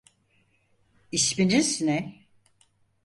[1.11, 2.27] İsminiz ne?